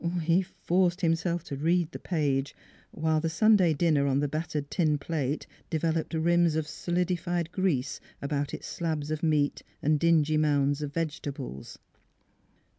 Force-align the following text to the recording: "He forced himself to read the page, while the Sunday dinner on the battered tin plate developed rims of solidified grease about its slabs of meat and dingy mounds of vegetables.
"He 0.23 0.41
forced 0.41 1.01
himself 1.01 1.43
to 1.43 1.55
read 1.55 1.91
the 1.91 1.99
page, 1.99 2.55
while 2.89 3.21
the 3.21 3.29
Sunday 3.29 3.75
dinner 3.75 4.07
on 4.07 4.19
the 4.19 4.27
battered 4.27 4.71
tin 4.71 4.97
plate 4.97 5.45
developed 5.69 6.15
rims 6.15 6.55
of 6.55 6.67
solidified 6.67 7.51
grease 7.51 7.99
about 8.19 8.51
its 8.51 8.65
slabs 8.65 9.11
of 9.11 9.21
meat 9.21 9.61
and 9.79 9.99
dingy 9.99 10.37
mounds 10.37 10.81
of 10.81 10.91
vegetables. 10.91 11.77